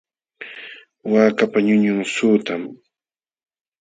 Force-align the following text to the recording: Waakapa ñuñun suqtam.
Waakapa 1.11 1.57
ñuñun 1.65 1.99
suqtam. 2.13 2.61